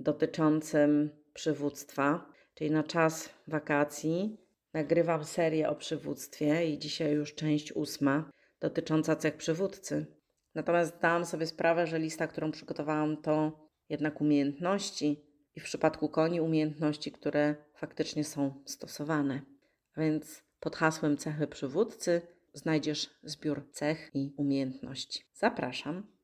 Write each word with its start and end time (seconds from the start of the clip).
dotyczącym 0.00 1.10
przywództwa, 1.34 2.32
czyli 2.54 2.70
na 2.70 2.82
czas 2.82 3.30
wakacji. 3.48 4.40
Nagrywam 4.72 5.24
serię 5.24 5.68
o 5.68 5.74
przywództwie 5.74 6.70
i 6.70 6.78
dzisiaj 6.78 7.12
już 7.12 7.34
część 7.34 7.72
ósma 7.72 8.30
dotycząca 8.60 9.16
cech 9.16 9.36
przywódcy. 9.36 10.06
Natomiast 10.54 10.96
zdałam 10.96 11.24
sobie 11.24 11.46
sprawę, 11.46 11.86
że 11.86 11.98
lista, 11.98 12.26
którą 12.26 12.50
przygotowałam, 12.50 13.16
to 13.16 13.66
jednak 13.88 14.20
umiejętności 14.20 15.24
i 15.54 15.60
w 15.60 15.64
przypadku 15.64 16.08
koni 16.08 16.40
umiejętności, 16.40 17.12
które 17.12 17.56
faktycznie 17.74 18.24
są 18.24 18.62
stosowane. 18.66 19.40
A 19.94 20.00
więc 20.00 20.42
pod 20.60 20.76
hasłem 20.76 21.16
cechy 21.16 21.46
przywódcy 21.46 22.22
znajdziesz 22.52 23.10
zbiór 23.22 23.70
cech 23.72 24.10
i 24.14 24.34
umiejętności. 24.36 25.22
Zapraszam. 25.34 26.15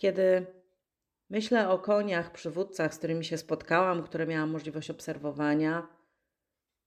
Kiedy 0.00 0.46
myślę 1.30 1.68
o 1.68 1.78
koniach, 1.78 2.32
przywódcach, 2.32 2.94
z 2.94 2.98
którymi 2.98 3.24
się 3.24 3.38
spotkałam, 3.38 4.02
które 4.02 4.26
miałam 4.26 4.50
możliwość 4.50 4.90
obserwowania, 4.90 5.88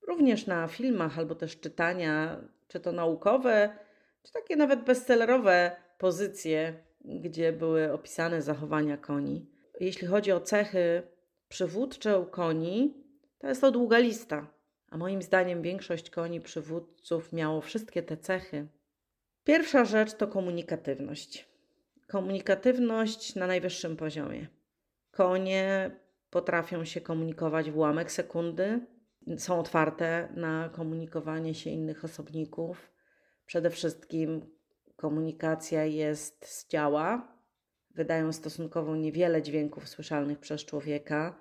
również 0.08 0.48
na 0.48 0.68
filmach 0.68 1.20
albo 1.20 1.36
też 1.36 1.60
czytania, 1.60 2.42
czy 2.68 2.80
to 2.80 2.92
naukowe, 2.92 3.78
czy 4.24 4.32
takie 4.32 4.56
nawet 4.56 4.84
bestsellerowe 4.84 5.76
pozycje, 5.98 6.74
gdzie 7.02 7.52
były 7.52 7.94
opisane 7.94 8.42
zachowania 8.42 8.98
koni. 8.98 9.50
Jeśli 9.80 10.08
chodzi 10.08 10.32
o 10.32 10.40
cechy 10.40 11.04
przywódcze 11.48 12.20
u 12.20 12.26
koni, 12.26 13.04
to 13.40 13.48
jest 13.48 13.62
to 13.62 13.72
długa 13.72 13.98
lista. 13.98 14.48
A 14.90 14.98
moim 14.98 15.22
zdaniem 15.22 15.62
większość 15.62 16.10
koni 16.10 16.42
przywódców 16.42 17.34
miało 17.34 17.62
wszystkie 17.62 18.04
te 18.04 18.18
cechy. 18.18 18.68
Pierwsza 19.44 19.86
rzecz 19.86 20.14
to 20.14 20.28
komunikatywność. 20.28 21.53
Komunikatywność 22.08 23.36
na 23.36 23.48
najwyższym 23.48 23.98
poziomie. 23.98 24.48
Konie 25.12 25.92
potrafią 26.30 26.86
się 26.86 27.02
komunikować 27.02 27.72
w 27.72 27.78
ułamek 27.78 28.12
sekundy, 28.12 28.80
są 29.38 29.60
otwarte 29.60 30.30
na 30.36 30.70
komunikowanie 30.70 31.54
się 31.54 31.70
innych 31.70 32.06
osobników. 32.06 32.92
Przede 33.46 33.70
wszystkim 33.70 34.42
komunikacja 34.96 35.86
jest 35.86 36.46
z 36.48 36.68
ciała. 36.68 37.38
Wydają 37.90 38.34
stosunkowo 38.34 38.96
niewiele 38.96 39.42
dźwięków 39.42 39.90
słyszalnych 39.90 40.40
przez 40.40 40.66
człowieka, 40.66 41.40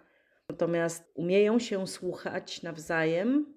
natomiast 0.49 1.11
umieją 1.15 1.59
się 1.59 1.87
słuchać 1.87 2.63
nawzajem 2.63 3.55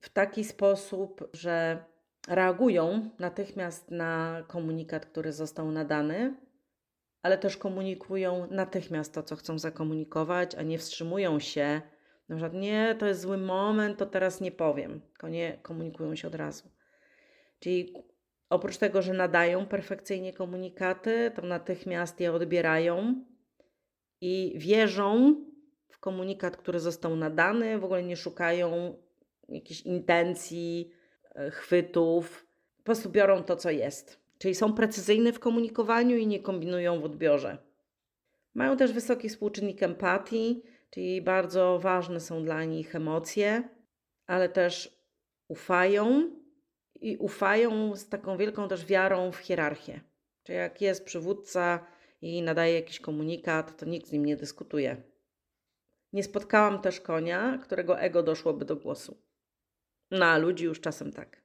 w 0.00 0.08
taki 0.08 0.44
sposób, 0.44 1.28
że 1.32 1.84
reagują 2.28 3.10
natychmiast 3.18 3.90
na 3.90 4.44
komunikat, 4.48 5.06
który 5.06 5.32
został 5.32 5.70
nadany, 5.70 6.34
ale 7.22 7.38
też 7.38 7.56
komunikują 7.56 8.46
natychmiast 8.50 9.14
to, 9.14 9.22
co 9.22 9.36
chcą 9.36 9.58
zakomunikować, 9.58 10.54
a 10.54 10.62
nie 10.62 10.78
wstrzymują 10.78 11.40
się. 11.40 11.82
Na 12.28 12.36
przykład, 12.36 12.54
nie, 12.54 12.96
to 12.98 13.06
jest 13.06 13.20
zły 13.20 13.38
moment, 13.38 13.98
to 13.98 14.06
teraz 14.06 14.40
nie 14.40 14.52
powiem. 14.52 15.00
Konie 15.18 15.58
komunikują 15.62 16.16
się 16.16 16.28
od 16.28 16.34
razu. 16.34 16.68
Czyli 17.58 17.94
oprócz 18.50 18.76
tego, 18.76 19.02
że 19.02 19.12
nadają 19.12 19.66
perfekcyjnie 19.66 20.32
komunikaty, 20.32 21.32
to 21.34 21.42
natychmiast 21.42 22.20
je 22.20 22.32
odbierają 22.32 23.24
i 24.20 24.54
wierzą 24.58 25.36
w 25.88 25.98
komunikat, 25.98 26.56
który 26.56 26.80
został 26.80 27.16
nadany, 27.16 27.78
w 27.78 27.84
ogóle 27.84 28.02
nie 28.02 28.16
szukają 28.16 28.96
jakichś 29.48 29.80
intencji, 29.80 30.92
chwytów. 31.50 32.46
Po 32.78 32.84
prostu 32.84 33.10
biorą 33.10 33.42
to, 33.42 33.56
co 33.56 33.70
jest. 33.70 34.20
Czyli 34.38 34.54
są 34.54 34.72
precyzyjne 34.72 35.32
w 35.32 35.40
komunikowaniu 35.40 36.16
i 36.16 36.26
nie 36.26 36.40
kombinują 36.40 37.00
w 37.00 37.04
odbiorze. 37.04 37.58
Mają 38.54 38.76
też 38.76 38.92
wysoki 38.92 39.28
współczynnik 39.28 39.82
empatii, 39.82 40.62
czyli 40.90 41.22
bardzo 41.22 41.78
ważne 41.78 42.20
są 42.20 42.44
dla 42.44 42.64
nich 42.64 42.94
emocje, 42.94 43.68
ale 44.26 44.48
też 44.48 45.00
ufają 45.48 46.30
i 47.00 47.16
ufają 47.16 47.96
z 47.96 48.08
taką 48.08 48.36
wielką 48.36 48.68
też 48.68 48.86
wiarą 48.86 49.32
w 49.32 49.36
hierarchię. 49.36 50.00
Czyli 50.42 50.58
jak 50.58 50.80
jest 50.80 51.04
przywódca 51.04 51.86
i 52.22 52.42
nadaje 52.42 52.74
jakiś 52.74 53.00
komunikat, 53.00 53.76
to 53.76 53.86
nikt 53.86 54.08
z 54.08 54.12
nim 54.12 54.26
nie 54.26 54.36
dyskutuje. 54.36 54.96
Nie 56.12 56.22
spotkałam 56.22 56.80
też 56.80 57.00
konia, 57.00 57.58
którego 57.58 58.00
ego 58.00 58.22
doszłoby 58.22 58.64
do 58.64 58.76
głosu. 58.76 59.29
No 60.10 60.26
a 60.26 60.38
ludzi 60.38 60.64
już 60.64 60.80
czasem 60.80 61.12
tak. 61.12 61.42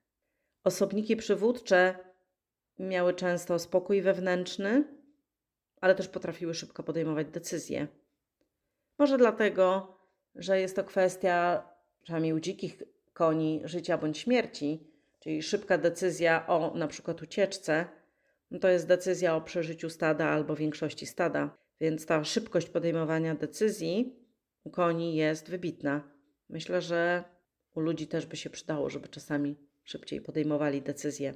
Osobniki 0.64 1.16
przywódcze 1.16 2.00
miały 2.80 3.14
często 3.14 3.60
spokój 3.60 4.02
wewnętrzny, 4.02 4.84
ale 5.82 5.96
też 5.96 6.08
potrafiły 6.08 6.54
szybko 6.54 6.84
podejmować 6.84 7.28
decyzje. 7.28 7.88
Może 9.00 9.18
dlatego, 9.18 9.98
że 10.36 10.60
jest 10.60 10.76
to 10.76 10.84
kwestia, 10.84 11.64
przynajmniej 12.02 12.34
u 12.34 12.40
dzikich 12.40 12.84
koni, 13.14 13.62
życia 13.64 13.98
bądź 13.98 14.18
śmierci, 14.18 14.88
czyli 15.20 15.44
szybka 15.44 15.78
decyzja 15.78 16.48
o 16.48 16.74
na 16.76 16.88
przykład 16.88 17.22
ucieczce, 17.22 17.86
no 18.52 18.60
to 18.60 18.68
jest 18.68 18.88
decyzja 18.88 19.36
o 19.36 19.42
przeżyciu 19.42 19.90
stada 19.90 20.26
albo 20.26 20.56
większości 20.56 21.06
stada. 21.06 21.58
Więc 21.82 22.06
ta 22.06 22.24
szybkość 22.24 22.70
podejmowania 22.70 23.36
decyzji 23.36 24.20
u 24.64 24.70
koni 24.70 25.16
jest 25.16 25.50
wybitna. 25.50 26.04
Myślę, 26.50 26.82
że 26.82 27.24
u 27.76 27.80
ludzi 27.80 28.08
też 28.08 28.26
by 28.26 28.36
się 28.36 28.50
przydało, 28.50 28.90
żeby 28.90 29.08
czasami 29.08 29.56
szybciej 29.84 30.22
podejmowali 30.22 30.82
decyzje. 30.82 31.34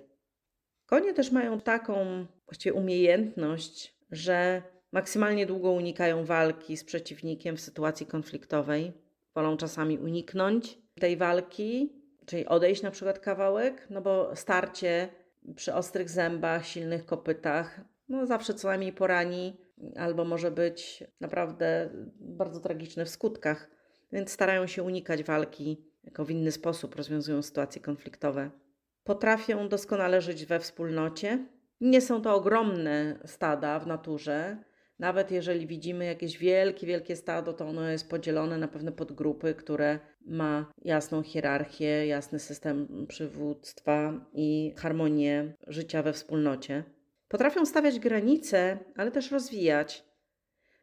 Konie 0.85 1.13
też 1.13 1.31
mają 1.31 1.59
taką 1.59 2.25
właściwie 2.45 2.73
umiejętność, 2.73 3.95
że 4.11 4.63
maksymalnie 4.91 5.45
długo 5.45 5.71
unikają 5.71 6.25
walki 6.25 6.77
z 6.77 6.83
przeciwnikiem 6.83 7.57
w 7.57 7.61
sytuacji 7.61 8.05
konfliktowej. 8.05 8.93
Wolą 9.35 9.57
czasami 9.57 9.97
uniknąć 9.97 10.77
tej 10.99 11.17
walki, 11.17 11.93
czyli 12.25 12.45
odejść 12.45 12.81
na 12.81 12.91
przykład 12.91 13.19
kawałek, 13.19 13.87
no 13.89 14.01
bo 14.01 14.35
starcie 14.35 15.09
przy 15.55 15.73
ostrych 15.73 16.09
zębach, 16.09 16.65
silnych 16.65 17.05
kopytach, 17.05 17.81
no 18.09 18.25
zawsze 18.25 18.53
co 18.53 18.67
najmniej 18.67 18.93
porani, 18.93 19.57
albo 19.95 20.25
może 20.25 20.51
być 20.51 21.03
naprawdę 21.19 21.89
bardzo 22.19 22.59
tragiczne 22.59 23.05
w 23.05 23.09
skutkach. 23.09 23.69
Więc 24.11 24.31
starają 24.31 24.67
się 24.67 24.83
unikać 24.83 25.23
walki 25.23 25.88
jako 26.09 26.25
w 26.25 26.31
inny 26.31 26.51
sposób 26.51 26.95
rozwiązują 26.95 27.41
sytuacje 27.41 27.81
konfliktowe. 27.81 28.51
Potrafią 29.03 29.69
doskonale 29.69 30.21
żyć 30.21 30.45
we 30.45 30.59
wspólnocie. 30.59 31.45
Nie 31.81 32.01
są 32.01 32.21
to 32.21 32.35
ogromne 32.35 33.19
stada 33.25 33.79
w 33.79 33.87
naturze. 33.87 34.63
Nawet 34.99 35.31
jeżeli 35.31 35.67
widzimy 35.67 36.05
jakieś 36.05 36.37
wielkie, 36.37 36.87
wielkie 36.87 37.15
stado, 37.15 37.53
to 37.53 37.67
ono 37.67 37.89
jest 37.89 38.09
podzielone 38.09 38.57
na 38.57 38.67
pewne 38.67 38.91
podgrupy, 38.91 39.53
które 39.53 39.99
ma 40.25 40.71
jasną 40.81 41.23
hierarchię, 41.23 42.07
jasny 42.07 42.39
system 42.39 43.05
przywództwa 43.07 44.25
i 44.33 44.73
harmonię 44.77 45.53
życia 45.67 46.03
we 46.03 46.13
wspólnocie. 46.13 46.83
Potrafią 47.27 47.65
stawiać 47.65 47.99
granice, 47.99 48.79
ale 48.95 49.11
też 49.11 49.31
rozwijać. 49.31 50.05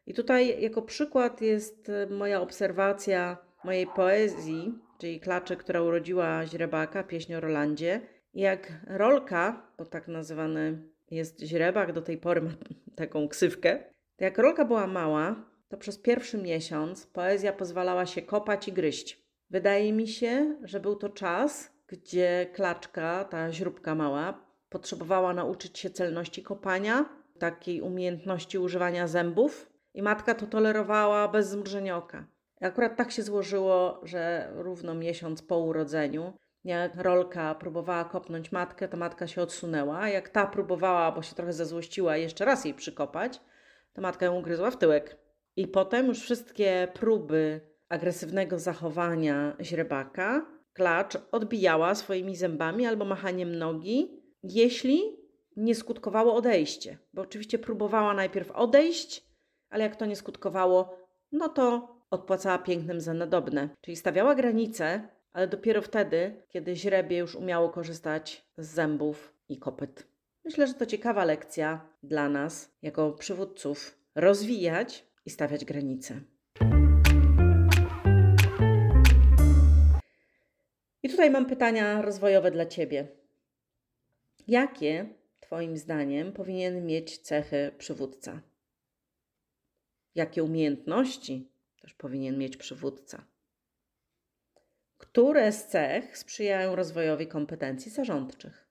I 0.05 0.13
tutaj 0.13 0.61
jako 0.61 0.81
przykład 0.81 1.41
jest 1.41 1.91
moja 2.09 2.41
obserwacja 2.41 3.37
mojej 3.63 3.87
poezji, 3.87 4.86
czyli 4.97 5.19
klaczy, 5.19 5.57
która 5.57 5.81
urodziła 5.81 6.45
źrebaka, 6.45 7.03
pieśń 7.03 7.33
o 7.33 7.39
Rolandzie. 7.39 8.01
Jak 8.33 8.71
Rolka, 8.87 9.71
bo 9.77 9.85
tak 9.85 10.07
nazywany 10.07 10.81
jest 11.11 11.41
źrebak, 11.41 11.93
do 11.93 12.01
tej 12.01 12.17
pory 12.17 12.41
ma 12.41 12.51
taką 12.95 13.27
ksywkę, 13.27 13.83
jak 14.19 14.37
Rolka 14.37 14.65
była 14.65 14.87
mała, 14.87 15.35
to 15.69 15.77
przez 15.77 15.97
pierwszy 15.97 16.37
miesiąc 16.37 17.07
poezja 17.07 17.53
pozwalała 17.53 18.05
się 18.05 18.21
kopać 18.21 18.67
i 18.67 18.73
gryźć. 18.73 19.27
Wydaje 19.49 19.93
mi 19.93 20.07
się, 20.07 20.55
że 20.63 20.79
był 20.79 20.95
to 20.95 21.09
czas, 21.09 21.73
gdzie 21.87 22.47
klaczka, 22.53 23.23
ta 23.25 23.51
źróbka 23.51 23.95
mała, 23.95 24.45
potrzebowała 24.69 25.33
nauczyć 25.33 25.79
się 25.79 25.89
celności 25.89 26.43
kopania, 26.43 27.05
takiej 27.39 27.81
umiejętności 27.81 28.57
używania 28.57 29.07
zębów, 29.07 29.69
i 29.93 30.01
matka 30.01 30.35
to 30.35 30.47
tolerowała 30.47 31.27
bez 31.27 31.49
zmrużenia 31.49 31.97
oka. 31.97 32.27
Akurat 32.61 32.95
tak 32.95 33.11
się 33.11 33.23
złożyło, 33.23 34.01
że 34.03 34.51
równo 34.55 34.95
miesiąc 34.95 35.41
po 35.41 35.57
urodzeniu, 35.57 36.33
jak 36.63 36.95
Rolka 36.95 37.55
próbowała 37.55 38.05
kopnąć 38.05 38.51
matkę, 38.51 38.87
to 38.87 38.97
matka 38.97 39.27
się 39.27 39.41
odsunęła. 39.41 40.09
Jak 40.09 40.29
ta 40.29 40.47
próbowała, 40.47 41.11
bo 41.11 41.21
się 41.21 41.35
trochę 41.35 41.53
zezłościła, 41.53 42.17
jeszcze 42.17 42.45
raz 42.45 42.65
jej 42.65 42.73
przykopać, 42.73 43.41
to 43.93 44.01
matka 44.01 44.25
ją 44.25 44.35
ugryzła 44.35 44.71
w 44.71 44.77
tyłek. 44.77 45.17
I 45.55 45.67
potem 45.67 46.07
już 46.07 46.21
wszystkie 46.21 46.87
próby 46.93 47.61
agresywnego 47.89 48.59
zachowania 48.59 49.57
źrebaka 49.61 50.45
klacz 50.73 51.17
odbijała 51.31 51.95
swoimi 51.95 52.35
zębami 52.35 52.85
albo 52.85 53.05
machaniem 53.05 53.55
nogi, 53.55 54.21
jeśli 54.43 55.01
nie 55.55 55.75
skutkowało 55.75 56.35
odejście. 56.35 56.97
Bo 57.13 57.21
oczywiście 57.21 57.59
próbowała 57.59 58.13
najpierw 58.13 58.51
odejść, 58.51 59.27
ale 59.69 59.83
jak 59.83 59.95
to 59.95 60.05
nie 60.05 60.15
skutkowało, 60.15 60.97
no 61.31 61.49
to 61.49 61.96
odpłacała 62.09 62.57
pięknym 62.57 63.01
za 63.01 63.13
nadobne. 63.13 63.69
Czyli 63.81 63.97
stawiała 63.97 64.35
granice, 64.35 65.07
ale 65.33 65.47
dopiero 65.47 65.81
wtedy, 65.81 66.43
kiedy 66.47 66.75
źrebie 66.75 67.17
już 67.17 67.35
umiało 67.35 67.69
korzystać 67.69 68.45
z 68.57 68.67
zębów 68.67 69.33
i 69.49 69.57
kopyt. 69.59 70.07
Myślę, 70.45 70.67
że 70.67 70.73
to 70.73 70.85
ciekawa 70.85 71.25
lekcja 71.25 71.89
dla 72.03 72.29
nas, 72.29 72.71
jako 72.81 73.11
przywódców, 73.11 73.97
rozwijać 74.15 75.05
i 75.25 75.29
stawiać 75.29 75.65
granice. 75.65 76.21
I 81.03 81.09
tutaj 81.09 81.31
mam 81.31 81.45
pytania 81.45 82.01
rozwojowe 82.01 82.51
dla 82.51 82.65
Ciebie. 82.65 83.07
Jakie, 84.47 85.09
Twoim 85.39 85.77
zdaniem, 85.77 86.33
powinien 86.33 86.85
mieć 86.85 87.17
cechy 87.17 87.71
przywódca? 87.77 88.41
Jakie 90.15 90.43
umiejętności 90.43 91.51
też 91.81 91.93
powinien 91.93 92.37
mieć 92.37 92.57
przywódca? 92.57 93.25
Które 94.97 95.51
z 95.51 95.67
cech 95.67 96.17
sprzyjają 96.17 96.75
rozwojowi 96.75 97.27
kompetencji 97.27 97.91
zarządczych? 97.91 98.67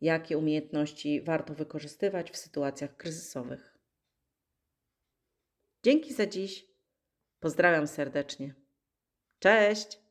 Jakie 0.00 0.38
umiejętności 0.38 1.22
warto 1.22 1.54
wykorzystywać 1.54 2.30
w 2.30 2.36
sytuacjach 2.36 2.96
kryzysowych? 2.96 3.78
Dzięki 5.82 6.14
za 6.14 6.26
dziś. 6.26 6.66
Pozdrawiam 7.40 7.86
serdecznie. 7.86 8.54
Cześć! 9.38 10.05